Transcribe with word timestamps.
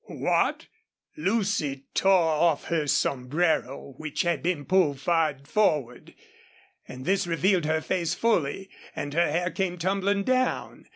"What!" 0.09 0.65
Lucy 1.15 1.85
tore 1.93 2.11
off 2.31 2.63
her 2.69 2.87
sombrero, 2.87 3.93
which 3.97 4.23
had 4.23 4.41
been 4.41 4.65
pulled 4.65 4.99
far 4.99 5.37
forward, 5.43 6.15
and 6.87 7.05
this 7.05 7.27
revealed 7.27 7.65
her 7.65 7.81
face 7.81 8.15
fully, 8.15 8.71
and 8.95 9.13
her 9.13 9.31
hair 9.31 9.51
came 9.51 9.77
tumbling 9.77 10.23
down. 10.23 10.87